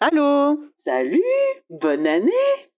[0.00, 0.58] Allô?
[0.84, 1.22] Salut
[1.68, 2.32] Bonne année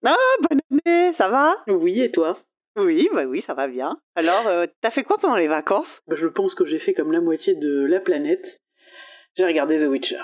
[0.04, 0.16] Ah,
[0.48, 1.56] bonne année, ça va?
[1.68, 2.36] Oui, et toi?
[2.76, 3.96] Oui, bah oui, ça va bien.
[4.16, 6.02] Alors, euh, t'as fait quoi pendant les vacances?
[6.08, 8.60] Bah, Je pense que j'ai fait comme la moitié de la planète.
[9.36, 10.20] J'ai regardé The Witcher.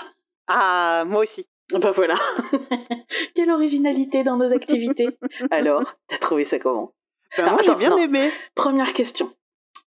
[0.47, 1.47] Ah, moi aussi.
[1.71, 2.15] Bah voilà
[3.35, 5.09] Quelle originalité dans nos activités
[5.51, 6.93] Alors, t'as trouvé ça comment?
[7.37, 7.97] Bah, Ah, moi, j'ai bien non.
[7.99, 8.31] aimé.
[8.55, 9.31] Première question.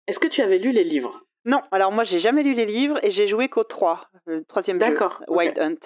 [0.07, 1.23] Est-ce que tu avais lu les livres?
[1.47, 4.79] Non, alors moi, j'ai jamais lu les livres et j'ai joué qu'au 3, le troisième
[4.79, 4.95] jeu.
[5.29, 5.79] Wild Hunt.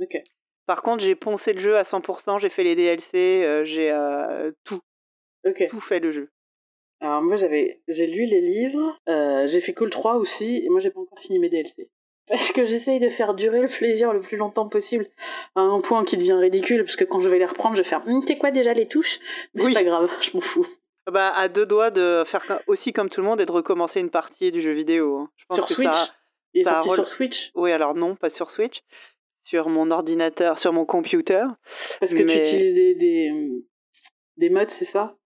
[0.00, 0.18] Ok.
[0.68, 4.52] Par contre, j'ai poncé le jeu à 100%, j'ai fait les DLC, euh, j'ai euh,
[4.64, 4.80] tout,
[5.70, 6.28] tout fait le jeu.
[7.00, 10.68] Alors moi j'avais j'ai lu les livres, euh, j'ai fait que le 3 aussi, et
[10.68, 11.88] moi j'ai pas encore fini mes DLC.
[12.28, 15.06] Parce que j'essaye de faire durer le plaisir le plus longtemps possible,
[15.54, 17.88] à un point qui devient ridicule, parce que quand je vais les reprendre, je vais
[17.88, 19.20] faire Hum, T'es quoi déjà les touches?
[19.54, 19.72] Mais Oui.
[19.72, 20.66] c'est pas grave, je m'en fous.
[21.10, 24.10] Bah, à deux doigts de faire aussi comme tout le monde et de recommencer une
[24.10, 25.16] partie du jeu vidéo.
[25.16, 25.30] hein.
[25.36, 25.90] Je pense Sur que Switch?
[25.90, 26.10] ça...
[26.52, 27.50] Il est ça sorti rel- sur Switch?
[27.54, 28.82] Oui, alors non, pas sur Switch.
[29.48, 31.44] Sur mon ordinateur, sur mon computer.
[32.00, 33.32] Parce que tu utilises des, des,
[34.36, 35.16] des mods, c'est ça?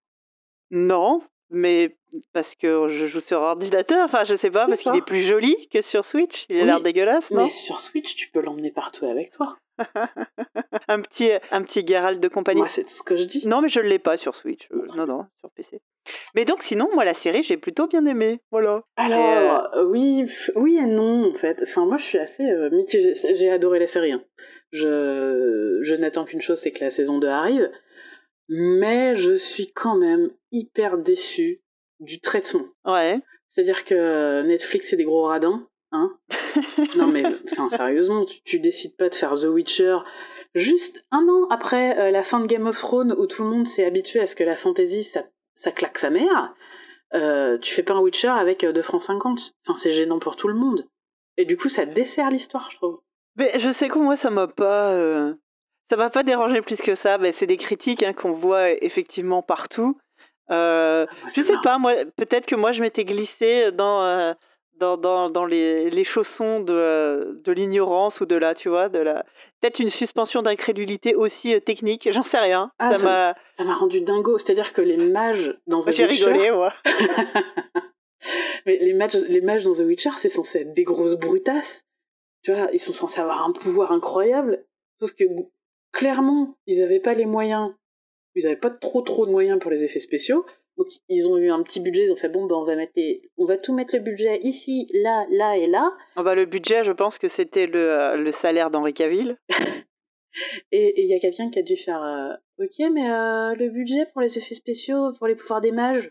[0.70, 1.96] Non, mais
[2.32, 4.04] parce que je joue sur ordinateur.
[4.04, 6.46] Enfin, je sais pas, parce qu'il est plus joli que sur Switch.
[6.48, 7.46] Il a Oui, l'air dégueulasse, non?
[7.46, 9.56] Mais sur Switch, tu peux l'emmener partout avec toi.
[10.88, 12.60] un, petit, un petit Geralt de compagnie.
[12.60, 13.46] Moi, c'est tout ce que je dis.
[13.46, 14.68] Non, mais je ne l'ai pas sur Switch.
[14.72, 15.80] euh, non, non, sur PC.
[16.34, 18.40] Mais donc, sinon, moi, la série, j'ai plutôt bien aimé.
[18.50, 18.82] Voilà.
[18.96, 21.60] Alors, euh, oui, f- oui et non, en fait.
[21.62, 23.14] Enfin, moi, je suis assez euh, mitigée.
[23.34, 24.12] J'ai adoré la série.
[24.12, 24.22] hein.
[24.72, 27.70] Je, je n'attends qu'une chose, c'est que la saison 2 arrive.
[28.48, 31.62] Mais je suis quand même hyper déçue
[32.00, 32.64] du traitement.
[32.84, 33.20] Ouais.
[33.52, 35.68] C'est-à-dire que Netflix, c'est des gros radins.
[35.92, 36.10] Hein
[36.96, 39.98] non, mais enfin, sérieusement, tu, tu décides pas de faire The Witcher
[40.54, 43.66] juste un an après euh, la fin de Game of Thrones où tout le monde
[43.66, 46.54] s'est habitué à ce que la fantasy, ça, ça claque sa mère.
[47.14, 49.54] Euh, tu fais pas un Witcher avec euh, 2 francs 50.
[49.66, 50.86] Enfin, c'est gênant pour tout le monde.
[51.36, 53.00] Et du coup, ça dessert l'histoire, je trouve.
[53.36, 54.92] Mais je sais que moi, ça m'a pas.
[54.92, 55.34] euh,
[55.90, 57.18] Ça m'a pas dérangé plus que ça.
[57.18, 59.98] Mais c'est des critiques hein, qu'on voit effectivement partout.
[60.50, 64.34] Euh, Moi, Je sais pas, moi, peut-être que moi je m'étais glissée dans, euh,
[64.82, 68.88] dans, dans, dans les, les chaussons de, euh, de l'ignorance ou de la, tu vois,
[68.88, 69.24] de la.
[69.60, 72.72] Peut-être une suspension d'incrédulité aussi euh, technique, j'en sais rien.
[72.80, 73.36] Ah, ça m'a.
[73.56, 74.38] Ça m'a rendu dingo.
[74.38, 76.24] C'est-à-dire que les mages dans The Moi, J'ai Witcher...
[76.24, 76.72] rigolé, moi.
[78.66, 81.84] Mais les mages, les mages dans The Witcher, c'est censé être des grosses brutasses.
[82.42, 84.64] Tu vois, ils sont censés avoir un pouvoir incroyable.
[84.98, 85.24] Sauf que
[85.92, 87.72] clairement, ils n'avaient pas les moyens.
[88.34, 90.44] Ils n'avaient pas trop trop de moyens pour les effets spéciaux.
[90.78, 92.06] Donc ils ont eu un petit budget.
[92.06, 94.40] Ils ont fait bon, ben on va mettre les- on va tout mettre le budget
[94.42, 95.92] ici, là, là et là.
[96.16, 99.38] Ah bah, le budget, je pense que c'était le, euh, le salaire d'Henri Cavill.
[100.72, 104.06] Et il y a quelqu'un qui a dû faire euh, ok, mais euh, le budget
[104.12, 106.10] pour les effets spéciaux, pour les pouvoirs des mages?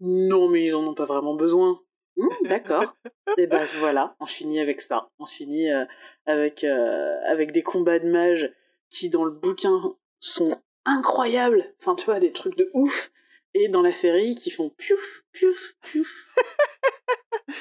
[0.00, 1.80] Non, mais ils en ont pas vraiment besoin.
[2.18, 2.94] Hmm, D'accord.
[3.38, 5.08] Et ben voilà, on finit avec ça.
[5.18, 5.86] On finit euh,
[6.26, 8.52] avec, avec des combats de mages
[8.90, 10.54] qui, dans le bouquin, sont
[10.84, 11.64] incroyables.
[11.80, 13.10] Enfin, tu vois, des trucs de ouf.
[13.54, 16.08] Et dans la série, qui font piouf, piouf, piouf.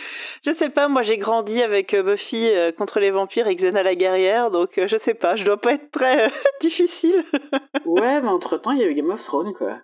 [0.45, 3.83] Je sais pas, moi j'ai grandi avec euh, Buffy euh, contre les vampires et Xena
[3.83, 6.29] la guerrière, donc euh, je sais pas, je dois pas être très euh,
[6.61, 7.23] difficile.
[7.85, 9.81] Ouais, mais entre-temps, il y a eu Game of Thrones, quoi.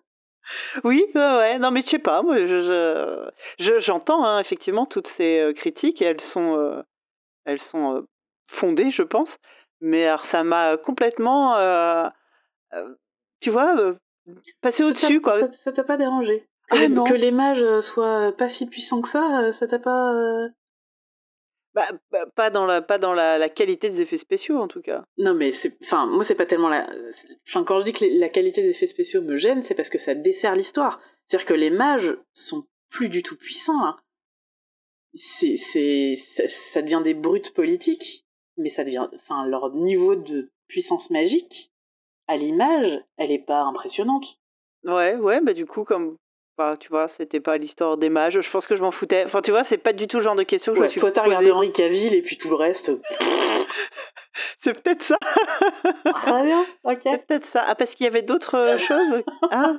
[0.85, 1.59] Oui, ouais, ouais.
[1.59, 2.21] Non, mais je sais pas.
[2.21, 6.81] Moi, je, je- je- j'entends hein, effectivement toutes ces critiques et elles sont,
[7.45, 8.05] elles sont
[8.49, 9.37] fondées, je pense.
[9.81, 11.55] Mais alors, ça m'a complètement,
[13.41, 13.95] tu vois,
[14.29, 15.37] euh, passé Ça au-dessus, quoi.
[15.51, 16.45] Ça t'a pas dérangé?
[16.69, 17.03] Que, Ah, non.
[17.03, 20.13] que les mages euh, soient pas si puissants que ça, euh, ça t'a pas...
[20.13, 20.47] euh,
[21.73, 24.81] Bah, bah, pas dans la, pas dans la, la qualité des effets spéciaux, en tout
[24.81, 25.03] cas.
[25.17, 25.77] Non, mais c'est.
[25.83, 26.89] Enfin, moi, c'est pas tellement la.
[27.47, 29.89] Enfin, quand je dis que les- la qualité des effets spéciaux me gêne, c'est parce
[29.89, 30.99] que ça dessert l'histoire.
[31.27, 33.97] C'est-à-dire que les mages sont plus du tout puissants, là.
[35.13, 35.57] C'est.
[35.57, 38.25] c'est- Ça, ça devient des brutes politiques,
[38.57, 39.07] mais ça devient.
[39.15, 41.71] Enfin, leur niveau de puissance magique,
[42.29, 44.25] à l'image, elle est pas impressionnante.
[44.85, 46.15] Ouais, ouais, bah du coup, comme,
[46.57, 49.23] bah, tu vois, c'était pas l'histoire des mages, je pense que je m'en foutais.
[49.25, 50.91] Enfin, tu vois, c'est pas du tout le genre de question que je Ouais, me
[50.91, 52.91] suis toi, t'as regardé Henri Cavill et puis tout le reste.
[54.61, 55.17] C'est peut-être ça.
[56.13, 56.99] Très bien, ok.
[57.01, 57.63] C'est peut-être ça.
[57.67, 59.23] Ah, parce qu'il y avait d'autres euh, choses?
[59.51, 59.73] Ah,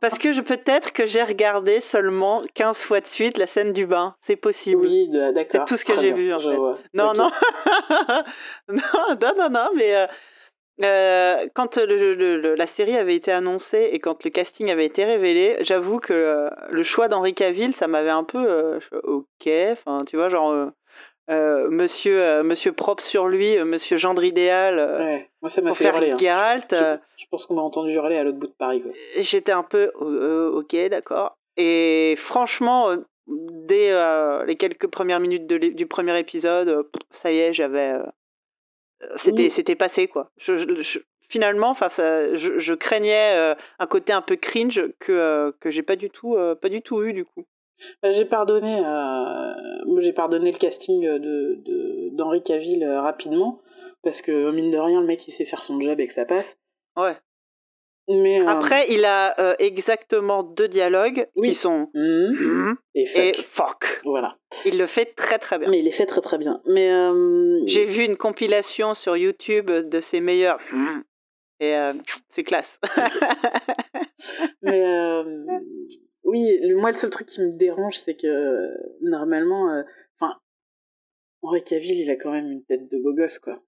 [0.00, 3.86] parce que je peut-être que j'ai regardé seulement 15 fois de suite la scène du
[3.86, 4.14] bain.
[4.20, 4.82] C'est possible.
[4.82, 5.46] Oui, d'accord.
[5.52, 6.56] C'est tout ce que j'ai vu, en je fait.
[6.56, 6.78] vois.
[6.94, 7.30] Non, non.
[8.68, 8.82] non,
[9.20, 10.06] non, non, non, mais euh,
[10.82, 14.86] euh, quand le- le- le- la série avait été annoncée et quand le casting avait
[14.86, 18.38] été révélé, j'avoue que euh, le choix d'Henri Cavill, ça m'avait un peu...
[18.48, 20.52] euh, ok, enfin, tu vois, genre...
[21.30, 25.84] euh, monsieur, monsieur propre sur lui, monsieur gendre idéal Ouais, moi, ça m'a pour fait
[25.84, 26.12] faire hurler.
[26.12, 26.18] hein.
[26.18, 26.72] Geralt.
[26.72, 28.80] euh, Je, je pense qu'on m'a entendu hurler à l'autre bout de Paris.
[28.80, 28.92] Quoi.
[29.18, 31.36] J'étais un peu euh, euh, ok, d'accord.
[31.58, 32.94] Et franchement,
[33.26, 33.92] dès
[34.46, 37.94] les quelques premières minutes de du premier épisode, ça y est, j'avais,
[39.16, 39.50] c'était Oui.
[39.50, 40.30] c'était passé quoi.
[40.38, 40.98] Je, je- je-
[41.28, 45.96] finalement, enfin, je, craignais euh, un côté un peu cringe que euh, que j'ai pas
[45.96, 47.44] du tout euh, pas du tout eu du coup.
[48.02, 53.60] Bah, j'ai pardonné, euh, j'ai pardonné le casting de d'Henri Cavill euh, rapidement
[54.02, 56.24] parce que mine de rien le mec il sait faire son job et que ça
[56.24, 56.58] passe.
[56.96, 57.16] Ouais.
[58.08, 61.48] Mais euh, Après, il a euh, exactement deux dialogues Oui.
[61.48, 64.00] qui sont Mhm et et fuck.
[64.04, 64.38] Voilà.
[64.64, 65.68] Il le fait très très bien.
[65.70, 66.62] Mais il est fait très très bien.
[66.66, 70.58] Mais euh, J'ai vu une compilation sur YouTube de ses meilleurs
[71.60, 71.92] et euh,
[72.30, 72.80] c'est classe.
[74.62, 74.82] Mais
[76.24, 78.70] oui, moi le seul truc qui me dérange, c'est que
[79.02, 79.82] normalement,
[80.18, 80.34] enfin,
[81.42, 83.60] Henri Cavill, il a quand même une tête de beau gosse, quoi.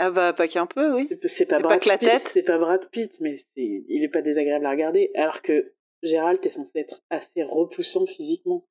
[0.00, 1.06] Ah bah pas qu'un peu, oui.
[1.08, 2.30] C'est- pas C'est pas Brad que la Pitt, tête.
[2.32, 5.10] c'est pas Brad Pitt, mais il est pas désagréable à regarder.
[5.14, 8.64] Alors que Gérald est censé être assez repoussant physiquement.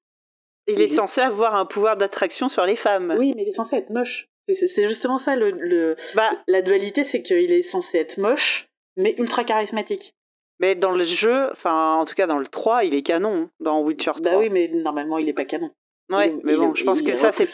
[0.68, 3.16] Il est Il est- censé avoir un pouvoir d'attraction sur les femmes.
[3.18, 4.28] Oui, mais il est censé être moche.
[4.52, 8.68] C'est- justement ça le, le- Bah, la dualité, c'est qu'il est censé être moche,
[8.98, 10.16] mais ultra charismatique.
[10.60, 13.52] mais dans le jeu, enfin en tout cas dans le 3, il est canon hein,
[13.60, 14.22] dans Witcher 3.
[14.22, 15.70] Bah oui, mais normalement il est pas canon.
[16.10, 17.48] Ouais, Il mais bon, je pense que ça c'est.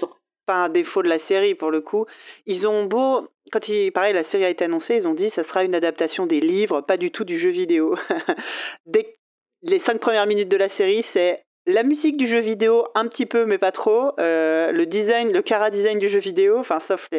[0.45, 2.05] Pas un défaut de la série pour le coup.
[2.45, 5.43] Ils ont beau, quand il, pareil, la série a été annoncée, ils ont dit ça
[5.43, 7.95] sera une adaptation des livres, pas du tout du jeu vidéo.
[8.85, 9.15] Dès
[9.63, 13.25] les cinq premières minutes de la série, c'est la musique du jeu vidéo, un petit
[13.25, 14.11] peu, mais pas trop.
[14.19, 17.09] euh, le design, le cara design du jeu vidéo, enfin, sauf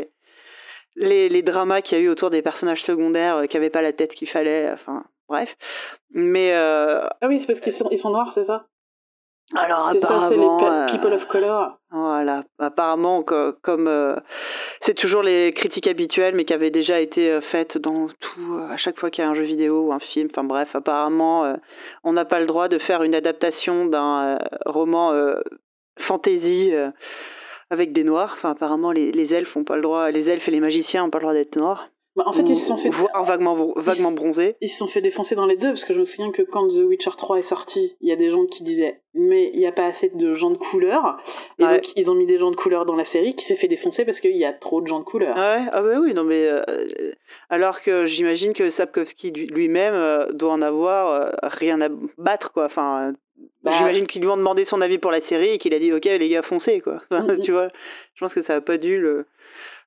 [0.97, 3.83] les, les, dramas qu'il y a eu autour des personnages secondaires euh, qui n'avaient pas
[3.83, 4.71] la tête qu'il fallait.
[4.73, 5.57] Enfin, bref.
[6.11, 8.67] Mais euh, Ah oui, c'est parce qu'ils sont, ils sont noirs, c'est ça?
[9.55, 11.79] Alors, C'est ça, c'est les apparemment, pe- euh, people of color.
[11.91, 14.17] Voilà, apparemment, co- comme euh,
[14.81, 18.69] c'est toujours les critiques habituelles, mais qui avaient déjà été euh, faites dans tout, euh,
[18.71, 21.45] à chaque fois qu'il y a un jeu vidéo ou un film, enfin bref, apparemment,
[21.45, 21.55] euh,
[22.03, 25.37] on n'a pas le droit de faire une adaptation d'un euh, roman euh,
[25.99, 26.91] fantasy euh,
[27.71, 28.33] avec des noirs.
[28.35, 31.11] Enfin, apparemment, les, les elfes ont pas le droit, les elfes et les magiciens ont
[31.11, 31.89] pas le droit d'être noirs.
[32.17, 34.57] Bah, en fait, ou, ils se sont fait, voire vaguement, vaguement bronzés.
[34.63, 36.67] ils se sont fait défoncer dans les deux, parce que je me souviens que quand
[36.69, 39.67] The Witcher 3 est sorti, il y a des gens qui disaient mais il n'y
[39.67, 41.19] a pas assez de gens de couleur,
[41.59, 41.75] et Ouais.
[41.77, 44.05] donc ils ont mis des gens de couleur dans la série qui s'est fait défoncer
[44.05, 45.35] parce qu'il y a trop de gens de couleur.
[45.39, 46.63] Ah ouais, ah bah oui, non mais euh,
[47.49, 52.67] alors que j'imagine que Sapkowski lui-même euh, doit en avoir euh, rien à battre quoi.
[52.67, 53.13] Enfin,
[53.63, 53.71] Bah.
[53.73, 56.05] j'imagine qu'ils lui ont demandé son avis pour la série et qu'il a dit ok
[56.05, 57.01] les gars foncez quoi.
[57.11, 57.41] Enfin, Mhm.
[57.41, 57.69] tu vois,
[58.15, 59.25] je pense que ça a pas dû le,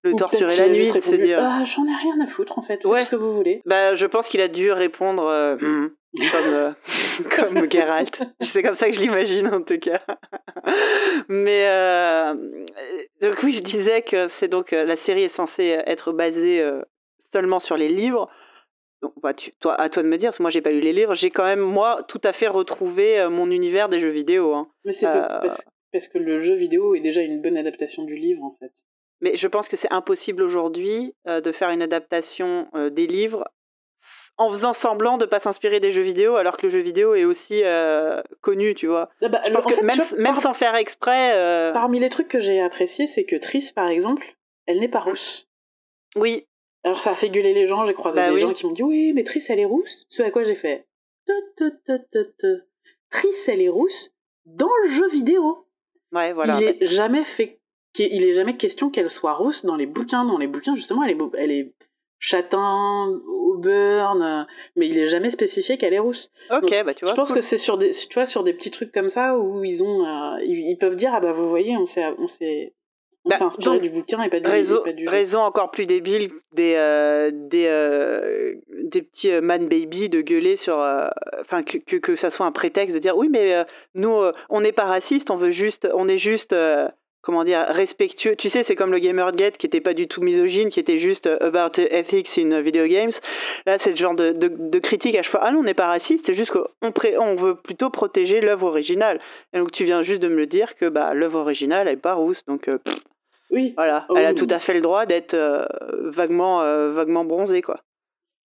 [0.03, 1.39] le torturer la nuit de se dire.
[1.41, 3.01] ah j'en ai rien à foutre en fait, Ouais.
[3.01, 3.61] ce que vous voulez.
[3.65, 5.89] Bah, je pense qu'il a dû répondre euh, Hmm
[6.31, 6.71] comme euh,
[7.35, 8.19] comme Geralt.
[8.41, 9.99] C'est comme ça que je l'imagine en tout cas.
[11.27, 12.33] Mais euh,
[13.21, 16.63] donc oui, je disais que c'est donc la série est censée être basée
[17.31, 18.29] seulement sur les livres.
[19.01, 20.81] Donc, bah, tu, toi, à toi de me dire, parce que moi j'ai pas lu
[20.81, 21.13] les livres.
[21.13, 24.53] J'ai quand même moi tout à fait retrouvé mon univers des jeux vidéo.
[24.53, 24.67] hein.
[24.85, 25.39] Mais c'est Euh.
[25.93, 28.71] parce que le jeu vidéo est déjà une bonne adaptation du livre en fait.
[29.21, 33.43] Mais je pense que c'est impossible aujourd'hui euh, de faire une adaptation euh, des livres
[34.37, 37.25] en faisant semblant de pas s'inspirer des jeux vidéo, alors que le jeu vidéo est
[37.25, 39.09] aussi euh, connu, tu vois.
[39.21, 41.33] Ah bah, Je pense en que fait, même, tu vois, même par- sans faire exprès,
[41.33, 44.25] euh, Parmi les trucs que j'ai appréciés, c'est que Triss, par exemple,
[44.67, 45.47] elle n'est pas rousse.
[46.15, 46.47] oui,
[46.85, 48.39] Alors ça a fait gueuler les gens, j'ai croisé Bah des oui.
[48.39, 50.05] gens qui m'ont dit oui, mais Triss elle est rousse.
[50.09, 50.85] Ce à quoi j'ai fait.
[53.11, 54.11] Triss elle est rousse
[54.45, 55.65] dans le jeu vidéo.
[56.13, 56.59] ouais, voilà.
[56.59, 57.58] Il est jamais fait,
[57.97, 60.25] il est jamais question qu'elle soit rousse dans les bouquins.
[60.25, 61.73] Dans les bouquins justement, elle est, elle est
[62.19, 64.43] châtain, auburn, euh,
[64.75, 66.29] mais il est jamais spécifié qu'elle est rousse.
[66.51, 67.13] Ok, donc, bah tu vois.
[67.13, 67.37] je pense cool.
[67.37, 70.05] que c'est sur des, tu vois, sur des petits trucs comme ça où ils ont,
[70.05, 72.73] euh, ils, ils peuvent dire ah bah vous voyez, on s'est, on s'est,
[73.23, 75.85] on Bah, inspiré donc, du bouquin et pas du, Raison, pas du raison encore plus
[75.85, 80.77] débile des, euh, des, euh, des petits man baby de gueuler sur.
[81.39, 83.65] Enfin, que, que, que ça soit un prétexte de dire oui, mais
[83.95, 84.13] nous,
[84.49, 85.87] on n'est pas raciste, on veut juste.
[85.93, 86.53] On est juste.
[87.21, 88.35] Comment dire, respectueux.
[88.35, 91.27] Tu sais, c'est comme le Gamergate qui était pas du tout misogyne, qui était juste
[91.27, 93.11] euh, about ethics in video games.
[93.65, 95.41] Là, c'est le genre de, de, de critique à chaque fois.
[95.43, 96.65] Ah non, on n'est pas raciste, c'est juste qu'on
[97.19, 99.19] on veut plutôt protéger l'œuvre originale.
[99.53, 101.97] Et donc, tu viens juste de me le dire que bah, l'œuvre originale, elle est
[101.97, 102.45] pas rousse.
[102.45, 102.99] Donc, euh, pff,
[103.51, 104.35] Oui, voilà, Oh elle a oui.
[104.35, 105.65] tout à fait le droit d'être euh,
[106.11, 107.81] vaguement, euh, vaguement bronzée, quoi.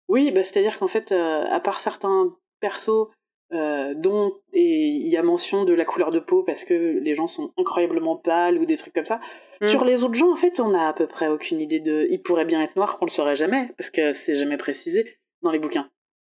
[0.08, 3.08] Oui, bah, c'est-à-dire qu'en fait, à part certains persos
[3.52, 7.14] euh, dont et il y a mention de la couleur de peau parce que les
[7.14, 9.20] gens sont incroyablement pâles ou des trucs comme ça,
[9.60, 9.66] Mm.
[9.68, 12.06] sur les autres gens, en fait, on a à peu près aucune idée de.
[12.10, 15.50] Ils pourraient bien être noirs, qu'on le saurait jamais parce que c'est jamais précisé dans
[15.50, 15.88] les bouquins.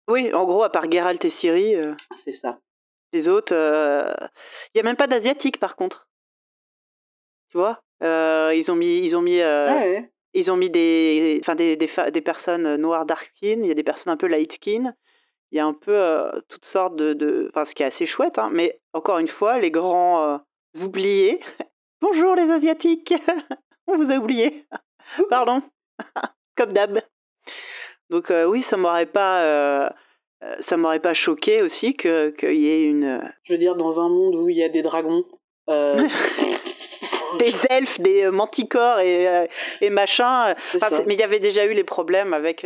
[0.07, 2.59] Oui, en gros, à part Geralt et Ciri, euh, C'est ça.
[3.13, 6.07] les autres, il y a même pas d'asiatique, par contre.
[7.49, 10.11] Tu vois Euh, Ils ont mis, ils ont mis, euh, Ouais, ouais.
[10.33, 13.61] ils ont mis des, enfin des, des personnes noires dark skin.
[13.63, 14.93] Il y a des personnes un peu light skin.
[15.51, 18.05] Il y a un peu euh, toutes sortes de, de, enfin ce qui est assez
[18.05, 18.39] chouette.
[18.39, 20.37] Hein, mais encore une fois, les grands euh,
[20.83, 21.39] oubliés.
[22.01, 23.13] Bonjour les asiatiques,
[23.87, 24.65] on vous a oubliés.
[25.19, 25.29] Oups.
[25.29, 25.61] Pardon.
[26.57, 27.01] comme d'hab.
[28.09, 29.91] Donc oui, ça m'aurait pas,
[30.59, 33.19] ça m'aurait pas choqué aussi qu'il y ait une.
[33.43, 35.25] Je veux dire, dans un monde où il y a des dragons.
[35.67, 39.47] des elfes, des manticores et,
[39.81, 40.53] et machin.
[41.07, 42.65] mais il y avait déjà eu les problèmes avec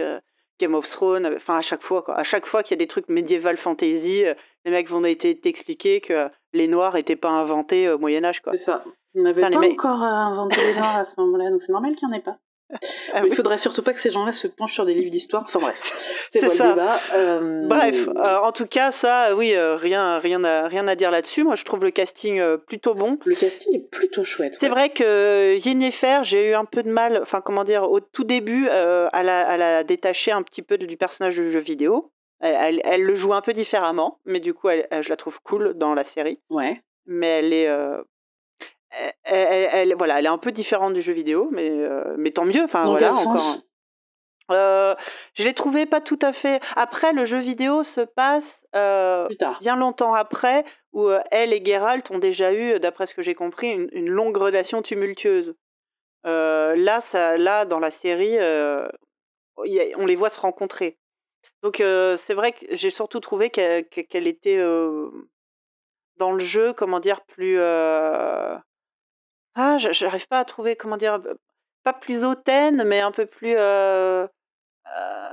[0.60, 1.26] Game of Thrones.
[1.36, 2.16] Enfin, à chaque fois, quoi.
[2.16, 4.24] à chaque fois qu'il y a des trucs médiéval fantasy,
[4.66, 8.42] les mecs vont t'expliquer que les Noirs n'étaient pas inventés au Moyen Âge.
[8.52, 8.84] C'est ça.
[9.16, 12.14] On n'avait pas encore inventé les Noirs à ce moment-là, donc c'est normal qu'il n'y
[12.14, 12.38] en ait pas.
[13.14, 15.44] Ah il faudrait surtout pas que ces gens-là se penchent sur des livres d'histoire.
[15.44, 15.80] Enfin bref,
[16.32, 20.44] c'est quoi le débat euh, Bref, euh, en tout cas, ça, oui, euh, rien, rien,
[20.44, 21.44] à, rien à dire là-dessus.
[21.44, 23.18] Moi, je trouve le casting plutôt bon.
[23.26, 24.58] Le casting est plutôt chouette.
[24.60, 28.24] C'est vrai que Yennefer, j'ai eu un peu de mal, enfin comment dire, au tout
[28.24, 32.12] début, à la, à, la, détacher un petit peu du personnage du jeu vidéo.
[32.42, 35.74] Elle, elle, le joue un peu différemment, mais du coup, elle, je la trouve cool
[35.76, 36.40] dans la série.
[36.50, 36.82] Ouais.
[37.06, 37.68] Mais elle est
[39.24, 42.64] elle, voilà, elle est un peu différente du jeu vidéo, mais, euh, mais tant mieux.
[42.64, 43.58] Enfin, voilà, encore.
[44.52, 44.96] Euh,
[45.36, 46.60] je l'ai trouvé pas tout à fait.
[46.76, 49.28] Après, le jeu vidéo se passe euh,
[49.60, 53.70] bien longtemps après, où elle et Geralt ont déjà eu, d'après ce que j'ai compris,
[53.70, 55.56] une, longue relation tumultueuse.
[56.24, 58.38] là, ça, là, dans la série,
[59.58, 60.98] on les voit se rencontrer.
[61.62, 64.60] Donc, c'est vrai que j'ai surtout trouvé qu'elle était
[66.18, 67.60] dans le jeu, comment dire, plus
[69.56, 71.20] ah, j'arrive pas à trouver, comment dire,
[71.84, 73.56] pas plus hautaine, mais un peu plus.
[73.58, 74.28] Euh,
[74.98, 75.30] euh,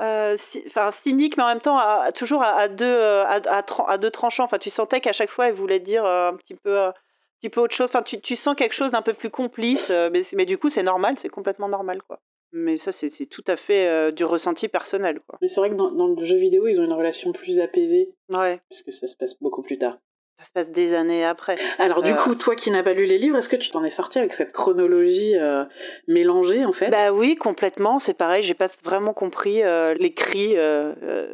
[0.00, 1.78] euh, enfin, cynique, mais en même temps,
[2.12, 3.40] toujours à, deux, à,
[3.88, 4.44] à, deux tranchants.
[4.44, 6.78] Enfin, tu sentais qu'à chaque fois, elle voulait dire un petit peu.
[6.78, 6.94] un
[7.40, 7.88] petit peu autre chose.
[7.88, 10.82] Enfin, tu, tu sens quelque chose d'un peu plus complice, mais, mais du coup, c'est
[10.82, 12.20] normal, c'est complètement normal, quoi.
[12.54, 15.38] Mais ça, c'est tout à fait du ressenti personnel, quoi.
[15.40, 18.14] Mais c'est vrai que dans, dans, le jeu vidéo, ils ont une relation plus apaisée.
[18.28, 18.60] Ouais.
[18.68, 19.98] Parce que ça se passe beaucoup plus tard
[20.42, 21.56] ça se passe des années après.
[21.78, 23.84] Alors du euh, coup, toi qui n'as pas lu les livres, est-ce que tu t'en
[23.84, 25.64] es sorti avec cette chronologie euh,
[26.08, 26.90] mélangée en fait?
[26.90, 27.98] Bah oui, complètement.
[27.98, 30.56] C'est pareil, j'ai pas vraiment compris euh, les cris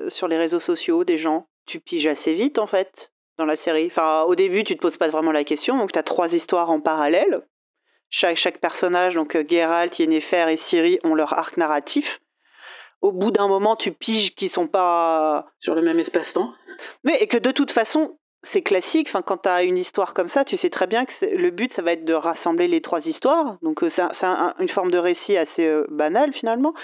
[0.08, 1.46] sur les réseaux sociaux des gens.
[1.66, 3.86] Tu piges assez vite en fait dans la série.
[3.86, 6.70] Enfin, au début, tu te poses pas vraiment la question, donc tu as trois histoires
[6.70, 7.42] en parallèle.
[8.10, 12.20] Chaque, chaque personnage, donc Geralt, Yennefer et Ciri, ont leur arc narratif
[13.00, 16.52] au bout d'un moment, tu piges qu'ils sont pas sur le même espace-temps.
[17.04, 19.08] Mais et que de toute façon, c'est classique.
[19.08, 21.72] Enfin, quand tu as une histoire comme ça, tu sais très bien que le but,
[21.72, 23.58] ça va être de rassembler les trois histoires.
[23.62, 24.02] Donc, euh, c'est
[24.58, 26.74] une forme de récit assez euh, banal finalement.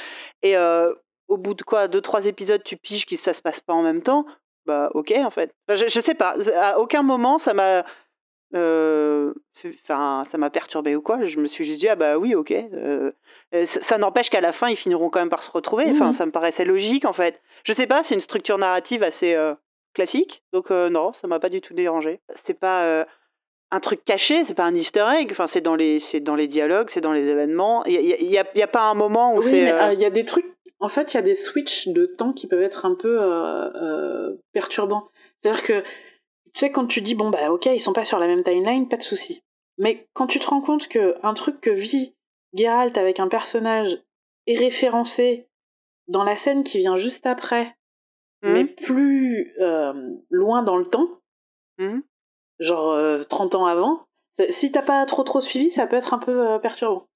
[0.43, 0.93] Et euh,
[1.29, 3.83] au bout de quoi, deux, trois épisodes, tu piges que ça se passe pas en
[3.83, 4.27] même temps.
[4.67, 5.55] Bah, ok, en fait.
[5.69, 6.37] je, je, sais pas.
[6.57, 7.85] À aucun moment, ça m'a.
[8.55, 11.25] Enfin, ça m'a perturbé ou quoi.
[11.25, 12.55] Je me suis juste dit, ah bah oui, ok.
[13.65, 15.87] ça, n'empêche qu'à la fin, ils finiront quand même par se retrouver.
[15.91, 16.13] Enfin, mmh.
[16.13, 17.41] ça me paraissait logique, en fait.
[17.65, 19.37] Je sais pas, c'est une structure narrative assez
[19.95, 20.43] classique.
[20.53, 22.21] Donc euh, non, ça m'a pas du tout dérangé.
[22.45, 23.05] C'est pas euh,
[23.71, 25.29] un truc caché, c'est pas un easter egg.
[25.33, 27.85] Enfin, c'est dans les, c'est dans les dialogues, c'est dans les événements.
[27.87, 29.73] Il y, a, y a, pas un moment où c'est.
[29.73, 30.47] Euh, il y a des trucs.
[30.81, 33.19] En fait, il y a des switches de temps qui peuvent être un peu
[34.53, 35.09] perturbants.
[35.41, 35.83] C'est-à-dire que
[36.53, 38.89] tu sais quand tu dis bon bah ok ils sont pas sur la même timeline,
[38.89, 39.43] pas de souci.
[39.79, 42.15] Mais quand tu te rends compte que un truc que vit
[42.55, 43.99] Geralt avec un personnage
[44.47, 45.49] est référencé
[46.07, 47.75] dans la scène qui vient juste après
[48.45, 48.75] mais mmh.
[48.85, 49.93] plus euh,
[50.31, 51.09] loin dans le temps,
[51.79, 52.01] mmh.
[52.61, 54.05] genre 30 euh, ans avant,
[54.51, 57.07] si t'as pas trop trop suivi, ça peut être un peu euh, perturbant.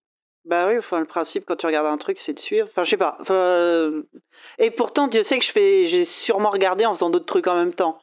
[0.46, 2.66] Bah oui, enfin le principe quand tu regardes un truc, c'est de suivre.
[2.70, 3.18] Enfin, je sais pas.
[4.58, 7.56] Et pourtant, Dieu sait que je fais, j'ai sûrement regardé en faisant d'autres trucs en
[7.56, 7.98] même temps.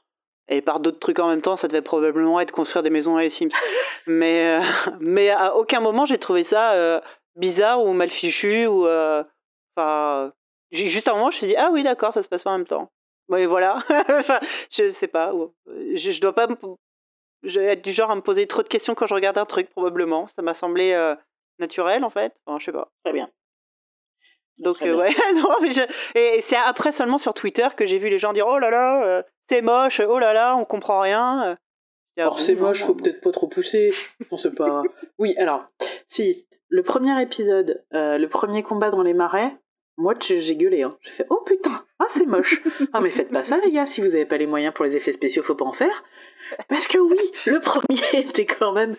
[0.48, 3.22] Et par d'autres trucs en même temps, ça devait probablement être construire des maisons à
[3.22, 3.50] les Sims.
[4.06, 4.60] mais,
[5.00, 7.02] mais à aucun moment j'ai trouvé ça
[7.36, 8.86] bizarre ou mal fichu ou.
[9.76, 10.32] Enfin,
[10.72, 12.52] juste à un moment, je me suis dit ah oui d'accord, ça se passe pas
[12.52, 12.92] en même temps.
[13.30, 13.84] Oui, voilà.
[14.10, 14.40] enfin,
[14.72, 15.34] je sais pas.
[15.68, 16.48] Je, je dois pas
[17.46, 19.46] je vais être du genre à me poser trop de questions quand je regarde un
[19.46, 20.28] truc, probablement.
[20.28, 21.16] Ça m'a semblé euh,
[21.60, 22.34] naturel, en fait.
[22.46, 22.92] Enfin, je sais pas.
[23.04, 23.30] Très bien.
[24.58, 25.14] Donc, euh, ouais.
[25.36, 25.82] non, mais je...
[26.16, 29.06] Et c'est après seulement sur Twitter que j'ai vu les gens dire Oh là là,
[29.06, 31.58] euh, c'est moche, oh là là, on comprend rien.
[32.18, 33.94] Alors, c'est moche, faut peut-être pas trop pousser.
[34.32, 34.84] On sait pas.
[35.18, 35.66] oui, alors,
[36.08, 39.52] si, le premier épisode, le premier combat dans les marais,
[39.98, 40.84] moi, j'ai gueulé.
[40.84, 40.98] Hein.
[41.02, 42.62] J'ai fait Oh putain, ah, c'est moche.
[42.94, 43.86] ah, mais faites pas ça, les gars.
[43.86, 46.04] Si vous avez pas les moyens pour les effets spéciaux, faut pas en faire.
[46.68, 48.96] Parce que oui, le premier était quand même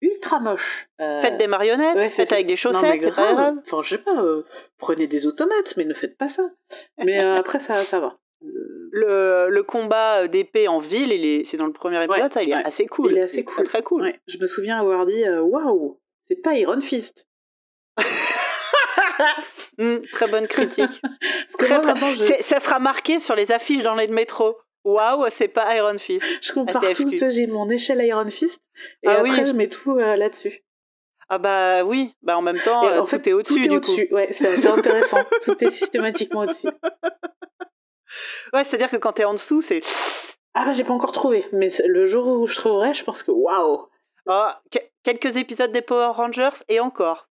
[0.00, 0.88] ultra moche.
[1.00, 1.20] Euh...
[1.20, 3.56] Faites des marionnettes, faites avec des chaussettes, c'est pas grave.
[3.66, 4.44] Enfin, je sais pas, euh,
[4.78, 6.48] prenez des automates, mais ne faites pas ça.
[6.98, 8.16] Mais euh, après, ça, ça va.
[8.40, 12.86] Le, le combat d'épée en ville, c'est dans le premier épisode, ça, il est assez
[12.86, 13.10] cool.
[13.10, 13.64] Il est assez cool.
[13.64, 14.12] Très, cool.
[14.28, 17.26] Je me souviens avoir dit Waouh, c'est pas Iron Fist.
[19.78, 21.00] Hmm, très bonne critique.
[22.42, 24.56] Ça sera marqué sur les affiches dans les métros.
[24.84, 26.24] Waouh, c'est pas Iron Fist.
[26.40, 28.60] Je compare tout, que j'ai mon échelle Iron Fist
[29.02, 30.62] et ah après je mets tout euh, là-dessus.
[31.28, 34.14] Ah bah oui, bah en même temps, en fait, tout est au-dessus du coup.
[34.14, 35.18] Ouais, c'est intéressant.
[35.42, 36.68] tout est systématiquement au-dessus.
[38.54, 39.82] Ouais, c'est-à-dire que quand t'es en dessous, c'est.
[40.54, 43.30] Ah bah j'ai pas encore trouvé, mais le jour où je trouverai, je pense que
[43.30, 43.88] waouh.
[44.26, 44.48] Oh,
[45.02, 47.27] quelques épisodes des Power Rangers et encore.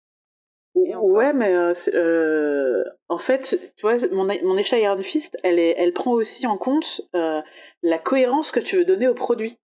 [0.86, 5.76] Ouais, mais euh, euh, en fait, tu vois, mon, mon échelle Iron Fist, elle, est,
[5.78, 7.42] elle prend aussi en compte euh,
[7.82, 9.58] la cohérence que tu veux donner au produit.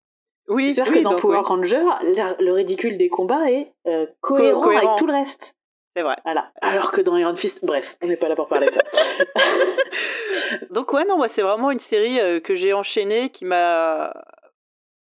[0.48, 3.72] Oui, C'est-à-dire que dans Power Ranger, le ridicule des combats est
[4.20, 5.56] cohérent, avec tout le reste.
[5.96, 6.16] C'est vrai.
[6.26, 6.52] Voilà.
[6.62, 8.82] Alors que dans Iron Fist, bref, on n'est pas là pour parler de ça.
[10.72, 14.12] Donc ouais, non, moi c'est vraiment une série que j'ai enchaînée qui m'a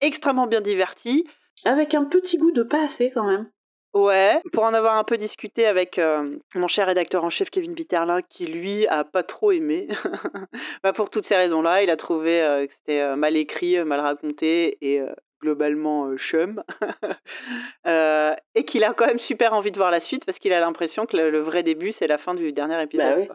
[0.01, 1.27] extrêmement bien divertie.
[1.65, 3.51] Avec un petit goût de pas assez quand même.
[3.95, 7.75] Ouais, pour en avoir un peu discuté avec euh, mon cher rédacteur en chef Kevin
[7.75, 9.87] Bitterlin, qui lui a pas trop aimé.
[10.83, 14.01] bah pour toutes ces raisons-là, il a trouvé euh, que c'était euh, mal écrit, mal
[14.01, 15.03] raconté et
[15.43, 16.63] globalement chum.
[17.85, 21.05] et qu'il a quand même super envie de voir la suite parce qu'il a l'impression
[21.05, 23.29] que le, vrai début, c'est la fin du dernier bah épisode.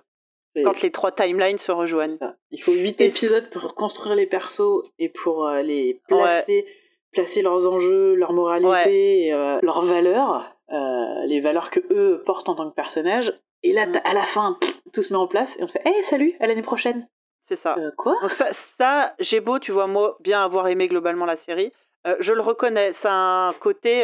[0.63, 2.17] Quand les trois timelines se rejoignent.
[2.49, 6.65] Il faut huit épisodes pour construire les persos et pour les placer
[7.11, 12.55] placer leurs enjeux, leur moralité, euh, leurs valeurs, euh, les valeurs que eux portent en
[12.55, 13.33] tant que personnages.
[13.63, 14.01] Et là, mm.
[14.03, 14.57] à la fin,
[14.93, 17.07] tout se met en place et on fait Hey, salut, à l'année prochaine.
[17.45, 17.75] C'est ça.
[17.77, 18.15] Euh, quoi?
[18.29, 18.47] Ça,
[18.77, 21.71] ça j'ai beau, tu vois, moi, bien avoir aimé globalement la série.
[22.19, 24.03] je le reconnais, c'est un côté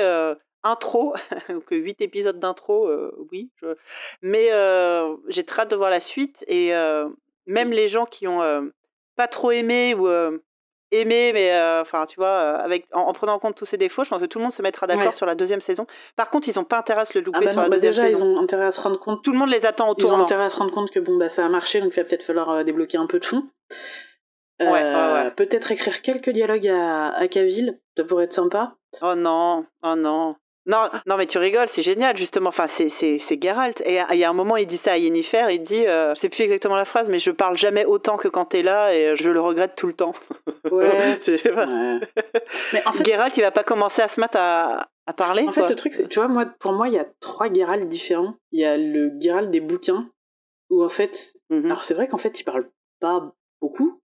[0.63, 1.13] intro,
[1.67, 2.89] que 8 épisodes d'intro,
[3.31, 3.51] oui.
[4.21, 4.49] Mais
[5.27, 6.71] j'ai très hâte de voir la suite et
[7.45, 8.71] même les gens qui ont
[9.17, 10.07] pas trop aimé ou
[10.93, 14.03] aimé, mais euh, enfin, tu vois, euh, avec, en, prenant en compte tous ces défauts,
[14.03, 15.85] je pense que tout le monde se mettra d'accord sur la deuxième saison.
[16.15, 17.77] Par contre, ils n'ont pas intérêt à se le louper ah bah sur la bah
[17.77, 19.23] déjà, ils ont intérêt à se rendre compte.
[19.23, 20.11] Tout le monde les attend autour.
[20.11, 21.99] Ils ont intérêt à se rendre compte que bon, bah, ça a marché, donc il
[21.99, 23.43] va peut-être falloir euh, débloquer un peu de fond.
[24.59, 28.75] Peut-être écrire quelques dialogues à, à Cavill, ça pourrait être sympa.
[29.01, 30.35] Oh non, oh non.
[30.65, 32.49] Non, non, mais tu rigoles, c'est génial, justement.
[32.49, 33.81] Enfin, c'est, c'est, c'est Geralt.
[33.85, 36.29] Et il y a un moment, il dit ça à Yennefer, il dit, euh, c'est
[36.29, 39.29] plus exactement la phrase, mais je parle jamais autant que quand t'es là et je
[39.29, 40.13] le regrette tout le temps.
[40.71, 41.19] Ouais.
[42.73, 45.43] mais en fait, Geralt, il va pas commencer à se mettre à, à parler.
[45.47, 47.89] En fait, le truc, c'est, tu vois, moi, pour moi, il y a trois Geralt
[47.89, 48.35] différents.
[48.53, 50.09] Il y a le Geralt des bouquins,
[50.69, 51.65] où en fait, mhm.
[51.65, 52.69] alors c'est vrai qu'en fait, il parle
[53.01, 54.01] pas beaucoup,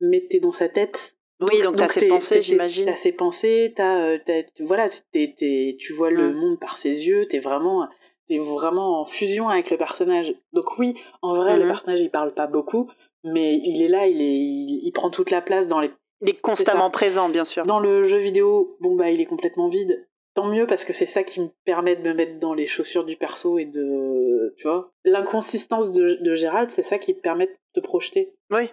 [0.00, 2.86] mais t'es dans sa tête oui, donc, t'as ses pensées, j'imagine.
[2.86, 4.18] T'as ses pensées, t'as,
[4.60, 6.36] voilà, tu vois le mmh.
[6.36, 7.86] monde par ses yeux, t'es vraiment,
[8.30, 10.34] es vraiment en fusion avec le personnage.
[10.52, 12.90] Donc oui, en vrai, le mmh personnage il parle pas beaucoup,
[13.22, 14.38] mais il est là, il est,
[14.86, 15.90] il, prend toute la place dans les.
[16.22, 17.64] Il est constamment présent, bien sûr.
[17.64, 20.06] Dans le jeu vidéo, bon bah il est complètement vide.
[20.34, 23.04] Tant mieux parce que c'est ça qui me permet de me mettre dans les chaussures
[23.04, 27.46] du perso et de, tu vois, l'inconsistance de, de Gérald, c'est ça qui me permet
[27.46, 28.34] de te projeter.
[28.50, 28.68] Oui,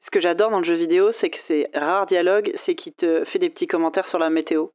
[0.00, 3.24] ce que j'adore dans le jeu vidéo, c'est que c'est rare dialogue, c'est qu'il te
[3.24, 4.68] fait des petits commentaires sur la météo.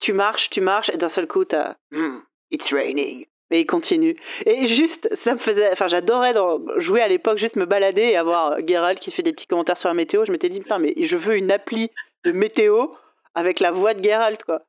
[0.00, 3.26] Tu, marches, tu marches, et d'un seul coup, t'as hmm, It's raining.
[3.50, 4.16] Et il continue.
[4.44, 5.70] Et juste, ça me faisait.
[5.70, 6.34] Enfin, j'adorais
[6.78, 9.88] jouer à l'époque, juste me balader et avoir Geralt qui fait des petits commentaires sur
[9.88, 10.24] la météo.
[10.24, 11.90] Je m'étais dit, putain, mais je veux une appli
[12.24, 12.88] de météo
[13.34, 14.62] avec la voix de Geralt, quoi.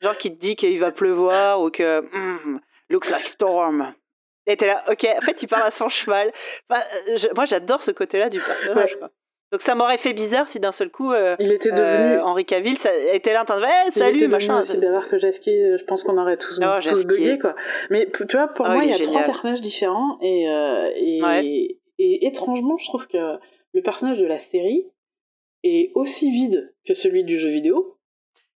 [0.00, 2.00] Genre qui te dit qu'il va pleuvoir ou que.
[2.00, 3.92] Hmm, looks like storm.
[4.46, 6.32] Et t'es là, ok, en fait, il parle à son cheval.
[6.70, 6.76] Euh,
[7.34, 8.96] moi, j'adore ce côté-là du personnage.
[9.52, 12.44] Donc ça m'aurait fait bizarre si d'un seul coup, euh, il était devenu euh, Henri
[12.44, 14.58] Cavill ça était là en train de hey, salut il était machin.
[14.58, 17.54] aussi bavard que Jasky, je pense qu'on aurait tous, oh, tous bugué quoi.
[17.90, 20.46] Mais tu vois, pour ah moi, il y a trois personnages différents et,
[20.96, 23.38] et, et, étrangement, je trouve que
[23.72, 24.84] le personnage de la série
[25.62, 27.98] est aussi vide que celui du jeu vidéo.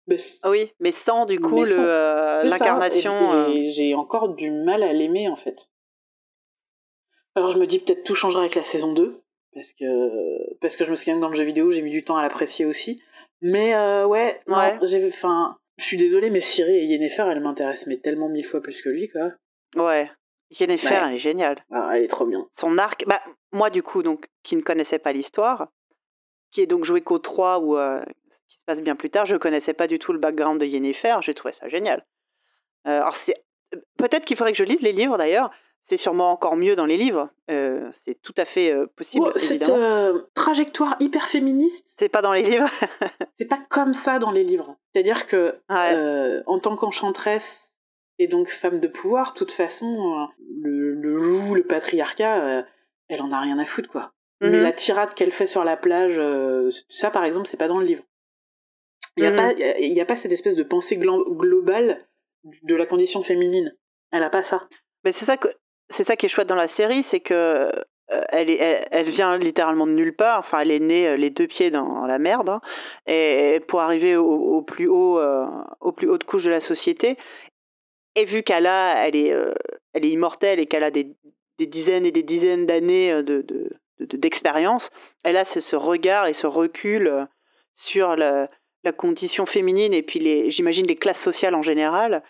[0.07, 3.49] Mais ah oui, mais sans du coup l'incarnation.
[3.49, 5.69] Et, j'ai encore du mal à l'aimer en fait.
[7.37, 9.23] Alors je me dis peut-être tout changera avec la saison 2,
[9.55, 12.03] parce que, parce que je me souviens que dans le jeu vidéo, j'ai mis du
[12.03, 13.03] temps à l'apprécier aussi.
[13.43, 14.79] Mais euh, ouais, ouais.
[14.83, 18.63] j'ai, enfin, je suis désolée, mais Siri et Yennefer, elle m'intéresse mais tellement mille fois
[18.63, 19.33] plus que lui, quoi.
[19.77, 20.11] Ouais.
[20.51, 21.63] Yennefer, elle est géniale.
[21.71, 22.47] Ah, elle est trop bien.
[22.55, 23.21] Son arc, bah,
[23.53, 25.69] moi du coup, donc, qui ne connaissais pas l'histoire,
[26.53, 28.03] qui est donc joué qu'au 3 ou euh,
[28.49, 31.17] qui se passe bien plus tard, je connaissais pas du tout le background de Yennefer,
[31.21, 32.07] j'ai trouvé ça génial.
[32.87, 33.35] Euh, alors c'est
[33.99, 35.51] peut-être qu'il faudrait que je lise les livres d'ailleurs,
[35.89, 37.31] c'est sûrement encore mieux dans les livres.
[37.51, 39.33] Euh, c'est tout à fait euh, possible.
[39.37, 41.87] cette euh, trajectoire hyper féministe.
[41.99, 42.69] C'est pas dans les livres.
[43.39, 44.77] c'est pas comme ça dans les livres.
[44.93, 47.71] C'est-à-dire que en tant qu'enchanteresse
[48.19, 50.29] et donc femme de pouvoir, de toute façon,
[50.63, 52.65] le, le loup, le patriarcat,
[53.09, 54.13] elle en a rien à foutre quoi.
[54.41, 54.63] Mais mhm.
[54.63, 56.21] la tirade qu'elle fait sur la plage,
[56.89, 58.03] ça par exemple, c'est pas dans le livre.
[59.17, 60.01] Il n'y a, mhm.
[60.01, 62.07] a, pas cette espèce de pensée globale
[62.63, 63.75] de la condition féminine.
[64.11, 64.69] Elle a pas ça.
[65.05, 65.49] Mais c'est ça que
[65.91, 67.71] c'est ça qui est chouette dans la série, c'est que
[68.13, 70.39] euh, elle, est, elle, vient littéralement de nulle part.
[70.39, 72.61] Enfin, elle est née euh, les deux pieds dans la merde, hein,
[73.07, 75.47] et pour arriver au, plus haut, euh,
[75.81, 77.17] au plus haute couche de la société.
[78.15, 79.55] Et vu qu'elle a, elle est, euh,
[79.93, 81.15] elle est immortelle et qu'elle a des,
[81.59, 83.45] des, dizaines et des dizaines d'années de,
[83.99, 87.27] d'expérience, de, elle a ce, regard et ce recul
[87.75, 88.49] sur la,
[88.85, 92.23] la condition féminine et puis j'imagine les classes sociales en général,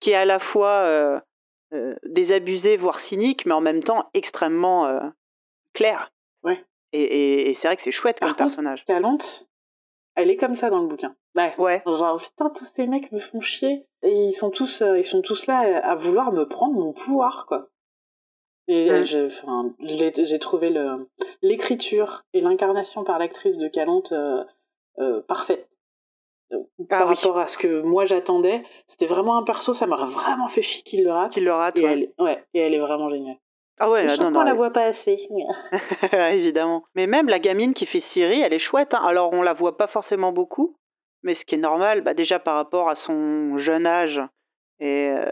[0.00, 1.22] qui est à la fois
[1.72, 5.00] euh, désabusée, voire cynique, mais en même temps extrêmement euh.
[6.44, 6.62] Ouais.
[6.92, 8.84] Et, et, c'est vrai que c'est chouette comme personnage.
[8.84, 9.48] Talente,
[10.14, 11.14] elle est comme ça dans le bouquin.
[11.34, 11.54] Ouais.
[11.58, 11.82] ouais.
[11.86, 13.86] Genre, putain, tous ces mecs me font chier.
[14.02, 17.68] Et ils sont tous, ils sont tous là à vouloir me prendre mon pouvoir, quoi.
[18.68, 19.30] Et mmh.
[20.24, 20.72] j'ai trouvé
[21.40, 25.68] l'écriture et l'incarnation par l'actrice de Calante euh, parfaite.
[26.52, 28.62] Ah par rapport à ce que moi j'attendais.
[28.88, 31.32] C'était vraiment un perso, ça m'a vraiment fait chier qu'il le rate.
[31.32, 31.92] Qu'il le rate, et ouais.
[31.92, 32.44] Elle, ouais.
[32.54, 33.36] Et elle est vraiment géniale.
[33.78, 35.28] Ah ouais, je non, la voit pas assez.
[36.12, 36.84] Évidemment.
[36.94, 38.94] Mais même la gamine qui fait Siri, elle est chouette.
[38.94, 39.02] Hein.
[39.04, 40.76] Alors on la voit pas forcément beaucoup,
[41.22, 44.20] mais ce qui est normal, bah, déjà par rapport à son jeune âge
[44.78, 45.30] et euh,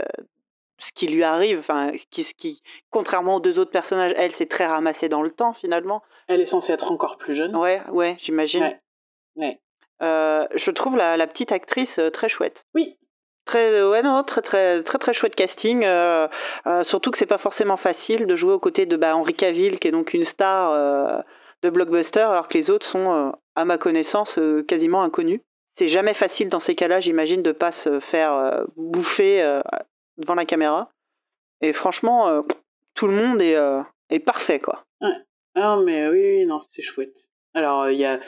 [0.79, 1.67] ce qui lui arrive,
[2.11, 6.03] qui, qui, contrairement aux deux autres personnages, elle s'est très ramassée dans le temps finalement.
[6.29, 7.55] Elle est censée être encore plus jeune.
[7.55, 8.63] Ouais, ouais, j'imagine.
[8.63, 8.81] Ouais.
[9.37, 9.61] ouais.
[10.03, 12.65] Euh, je trouve la, la, petite actrice euh, très chouette.
[12.75, 12.97] Oui.
[13.45, 15.85] Très, euh, ouais, non, très, très, très, très chouette casting.
[15.85, 16.29] Euh,
[16.67, 19.79] euh, surtout que c'est pas forcément facile de jouer aux côtés de bah, Henri Cavill,
[19.79, 21.25] qui est donc une star
[21.63, 25.41] de blockbuster, alors que les autres sont, à ma connaissance, quasiment inconnus.
[25.77, 29.61] C'est jamais facile dans ces cas-là, j'imagine, de pas se faire bouffer
[30.17, 30.91] devant la caméra.
[31.61, 32.43] Et franchement,
[32.95, 33.57] tout le monde est,
[34.11, 34.85] est parfait, quoi.
[35.01, 35.09] Ouais.
[35.55, 37.29] Ah, mais oui, oui non, c'est chouette.
[37.55, 38.21] Alors, il y a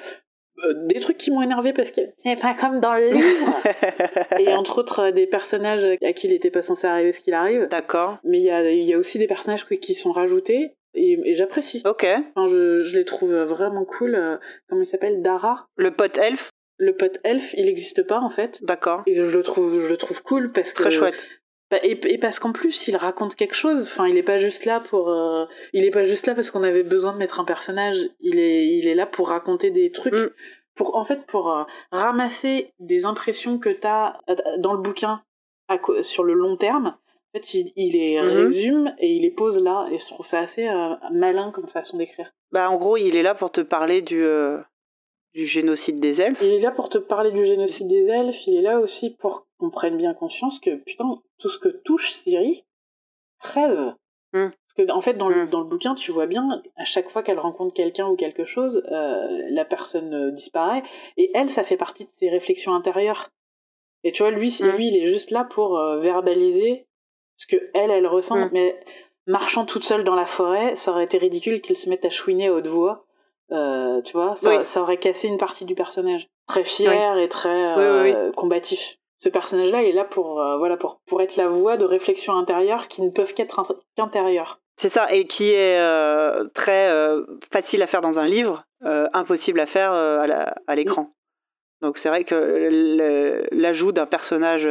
[0.64, 3.62] euh, des trucs qui m'ont énervé parce que c'est pas comme dans le livre.
[4.38, 7.34] et entre autres, euh, des personnages à qui il était pas censé arriver ce qu'il
[7.34, 7.68] arrive.
[7.70, 8.18] D'accord.
[8.24, 11.82] Mais il y a, y a, aussi des personnages qui sont rajoutés et, j'apprécie.
[11.84, 12.06] Ok.
[12.34, 14.14] Enfin, je, je, les trouve vraiment cool.
[14.14, 14.36] Euh,
[14.68, 15.22] comment il s'appelle?
[15.22, 18.62] Dara Le pote elfe Le pote elfe, il n'existe pas en fait.
[18.62, 19.02] D'accord.
[19.06, 20.82] Et je le trouve, je le trouve cool parce que.
[20.82, 21.22] Très chouette.
[21.72, 23.88] Bah, et, parce qu'en plus, il raconte quelque chose.
[23.90, 25.08] Enfin, il n'est pas juste là pour.
[25.08, 27.96] Euh, il est pas juste là parce qu'on avait besoin de mettre un personnage.
[28.20, 30.12] Il est, il est là pour raconter des trucs.
[30.12, 30.30] Mm.
[30.74, 35.22] Pour, en fait, pour euh, ramasser des impressions que tu as euh, dans le bouquin
[36.02, 36.88] sur le long terme.
[36.88, 38.44] En fait, il, il les mm-hmm.
[38.44, 39.88] résume et il les pose là.
[39.90, 40.68] Et je trouve ça assez
[41.10, 42.34] malin comme façon d'écrire.
[42.50, 44.22] Bah, en gros, il est là pour te parler du,
[45.34, 46.40] du génocide des elfes.
[46.42, 48.46] Il est là pour te parler du génocide des elfes.
[48.46, 52.10] Il est là aussi pour qu'on prenne bien conscience que, putain, tout ce que touche
[52.10, 52.64] Siri
[53.40, 53.94] crève.
[54.32, 54.50] Hmm.
[54.50, 55.50] Parce que, en fait, dans, le, hmm.
[55.50, 58.82] dans le bouquin, tu vois bien, à chaque fois qu'elle rencontre quelqu'un ou quelque chose,
[58.90, 60.82] euh, la personne euh, disparaît.
[61.16, 63.30] Et elle, ça fait partie de ses réflexions intérieures.
[64.04, 64.66] Et tu vois, lui, hmm.
[64.76, 66.86] lui il est juste là pour euh, verbaliser
[67.36, 68.50] ce que elle, elle ressent.
[68.52, 68.78] Mais
[69.26, 72.48] marchant toute seule dans la forêt, ça aurait été ridicule qu'il se mette à chouiner
[72.48, 73.06] à haute voix.
[74.04, 76.26] Tu vois, ça, ça, aurait cassé une partie du personnage.
[76.48, 81.36] Très fier et très combatif ce personnage-là est là pour, euh, voilà, pour, pour être
[81.36, 83.62] la voix de réflexion intérieure qui ne peuvent qu'être
[83.96, 84.58] qu'intérieures.
[84.78, 89.60] C'est ça, et qui est euh, très euh, facile à faire dans un livre, impossible
[89.60, 91.10] à faire à l'écran.
[91.82, 94.68] Donc c'est vrai que l'ajout d'un personnage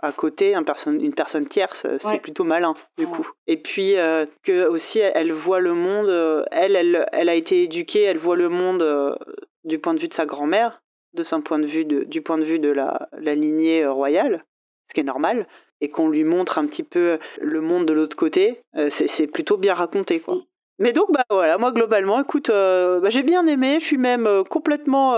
[0.00, 3.26] à côté, un une personne tierce, c'est plutôt malin du coup.
[3.46, 3.94] Et puis
[4.42, 8.48] que aussi elle, voit le monde, elle, elle, elle a été éduquée, elle voit le
[8.48, 9.18] monde
[9.64, 10.80] du point de vue de sa grand-mère,
[11.16, 13.92] de son point de vue de, du point de vue de la, la lignée euh,
[13.92, 14.44] royale,
[14.88, 15.48] ce qui est normal,
[15.80, 19.56] et qu'on lui montre un petit peu le monde de l'autre côté, euh, c'est plutôt
[19.56, 20.38] bien raconté, quoi.
[20.78, 24.44] Mais donc, bah voilà, moi globalement, écoute, euh, bah, j'ai bien aimé, je suis même
[24.48, 25.14] complètement.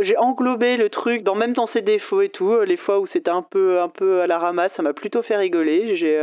[0.00, 2.60] j'ai englobé le truc, dans, même dans ses défauts et tout.
[2.60, 5.36] les fois où c'était un peu, un peu à la ramasse, ça m'a plutôt fait
[5.36, 5.96] rigoler.
[5.96, 6.20] J'ai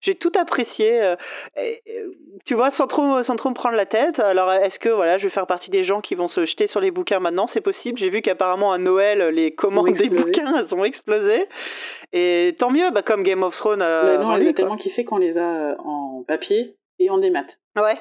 [0.00, 1.00] j'ai tout apprécié.
[1.02, 1.16] Euh,
[2.44, 4.18] tu vois, sans trop, sans trop me prendre la tête.
[4.18, 6.80] Alors, est-ce que voilà, je vais faire partie des gens qui vont se jeter sur
[6.80, 7.46] les bouquins maintenant?
[7.46, 7.98] C'est possible.
[7.98, 11.46] J'ai vu qu'apparemment à Noël, les commandes des bouquins elles ont explosé.
[12.12, 13.82] Et tant mieux, bah, comme Game of Thrones.
[13.82, 17.18] Euh, non, on les a tellement kiffé qu'on les a euh, en papier et en
[17.18, 17.46] démat.
[17.76, 17.98] Ouais.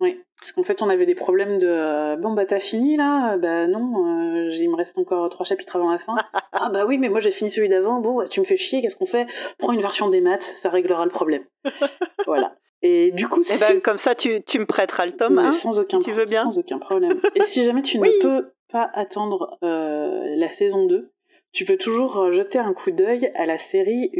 [0.00, 3.36] Oui, parce qu'en fait, on avait des problèmes de euh, bon bah t'as fini là,
[3.36, 6.16] bah non, euh, il me reste encore trois chapitres avant la fin.
[6.52, 8.00] ah bah oui, mais moi j'ai fini celui d'avant.
[8.00, 9.26] Bon, bah, tu me fais chier, qu'est-ce qu'on fait?
[9.58, 11.44] Prends une version des maths, ça réglera le problème.
[12.26, 12.56] voilà.
[12.82, 15.78] Et du coup, eh ben, comme ça, tu, tu me prêteras le tome, hein, sans
[15.78, 16.44] aucun, tu veux bien.
[16.44, 17.20] Sans aucun problème.
[17.34, 21.10] Et si jamais tu ne peux pas attendre euh, la saison 2,
[21.52, 24.10] tu peux toujours jeter un coup d'œil à la série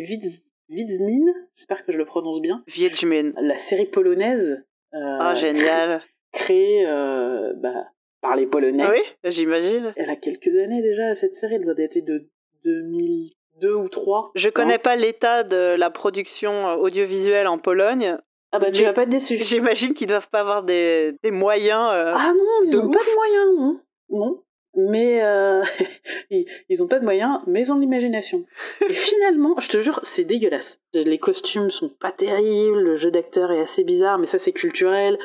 [0.70, 2.62] Vidzmin, j'espère que je le prononce bien.
[2.68, 3.32] Viedzmin.
[3.36, 6.02] La série polonaise ah, génial.
[6.32, 7.86] Créée euh, bah,
[8.20, 8.88] par les Polonais.
[8.88, 9.92] Oui, j'imagine.
[9.96, 11.56] Elle a quelques années déjà, cette série.
[11.56, 12.28] Elle doit dater de
[12.64, 14.32] 2002 ou 3.
[14.34, 18.18] Je connais pas l'état de la production euh, audiovisuelle en Pologne.
[18.52, 19.36] Ah bah tu vas pas être déçu.
[19.42, 21.88] J'imagine qu'ils doivent pas avoir des, des moyens.
[21.90, 23.80] ah non, ils n'ont pas de moyens, non.
[24.10, 24.43] Non.
[24.76, 25.62] Mais euh,
[26.30, 28.44] ils, ils ont pas de moyens, mais ils ont de l'imagination.
[28.88, 30.78] Et finalement, je te jure, c'est dégueulasse.
[30.92, 35.18] Les costumes sont pas terribles, le jeu d'acteur est assez bizarre, mais ça c'est culturel.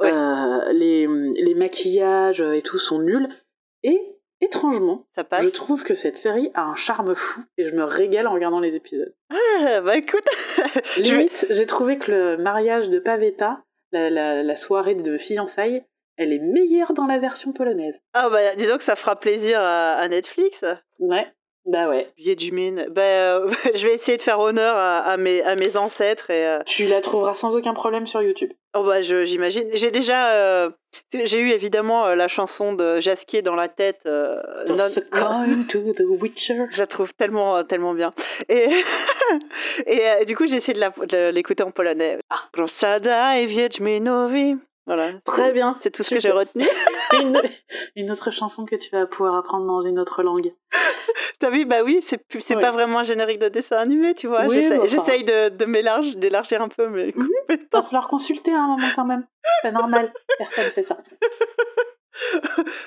[0.00, 0.10] Ouais.
[0.12, 3.28] Euh, les, les maquillages et tout sont nuls.
[3.84, 4.00] Et
[4.40, 5.44] étrangement, Ça passe.
[5.44, 8.58] je trouve que cette série a un charme fou et je me régale en regardant
[8.60, 9.14] les épisodes.
[9.30, 10.26] Ah, bah écoute,
[10.96, 13.62] Limite, j'ai trouvé que le mariage de Pavetta,
[13.92, 15.84] la, la, la soirée de fiançailles,
[16.16, 17.98] elle est meilleure dans la version polonaise.
[18.14, 20.64] ah bah dis donc ça fera plaisir à, à Netflix.
[20.98, 21.26] Ouais,
[21.66, 22.08] bah ouais.
[22.18, 22.86] Wiedźmin.
[22.90, 26.46] Bah, euh, je vais essayer de faire honneur à, à mes, à mes ancêtres et
[26.46, 28.50] euh, Tu la trouveras sans aucun problème sur YouTube.
[28.74, 29.68] oh bah je- j'imagine.
[29.74, 30.70] J'ai déjà euh,
[31.12, 34.00] j'ai eu évidemment la chanson de Jasquier dans la tête.
[34.04, 36.66] non- coin to the Witcher.
[36.70, 38.12] Je la trouve tellement, tellement bien.
[38.48, 38.68] Et,
[39.86, 42.18] et du coup, j'ai essayé de l'écouter en polonais.
[42.30, 42.40] Ah.
[44.86, 45.12] Voilà.
[45.24, 45.76] Très bien.
[45.80, 46.66] C'est tout ce que j'ai retenu.
[47.12, 47.40] Une,
[47.94, 50.52] une autre chanson que tu vas pouvoir apprendre dans une autre langue.
[51.38, 52.18] T'as vu, bah oui, c'est
[52.60, 54.46] pas vraiment un générique de dessin animé, tu vois.
[54.46, 54.66] Oui.
[54.86, 57.28] J'essaye de, de m'élargir- d'élargir un peu, mais Mhm.
[57.48, 57.82] Va complètement.
[57.82, 59.26] falloir consulter à un moment quand même.
[59.62, 60.12] C'est normal.
[60.38, 60.96] Personne fait ça.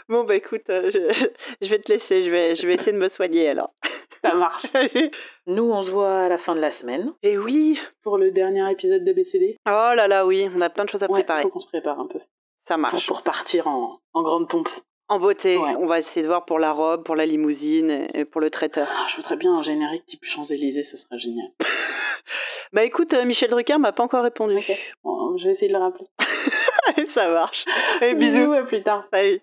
[0.08, 1.27] Bon, bah écoute, euh, je,
[1.62, 2.23] je vais te laisser.
[2.23, 3.71] Je vais, je vais essayer de me soigner alors.
[4.29, 4.65] Ça marche.
[5.47, 7.79] Nous, on se voit à la fin de la semaine Et oui.
[8.03, 9.57] pour le dernier épisode d'ABCD.
[9.67, 11.43] Oh là là, oui, on a plein de choses à Ouais, préparer.
[11.43, 12.19] faut qu'on se prépare un peu.
[12.67, 13.05] Ça marche.
[13.07, 14.69] pour partir en, en grande pompe.
[15.07, 15.75] En beauté, Ouais.
[15.77, 18.88] on va essayer de voir pour la robe, pour la limousine et, pour le traiteur.
[18.89, 21.47] Ah, je voudrais bien un générique type Champs-Élysées, ce serait génial.
[22.73, 24.57] Bah écoute, euh, Michel Drucker m'a pas encore répondu.
[24.57, 24.71] Ok.
[25.03, 26.07] Bon, je vais essayer de le rappeler.
[27.09, 27.63] Ça marche.
[28.01, 28.51] Et bisous.
[28.51, 29.05] à plus tard.
[29.13, 29.39] Salut.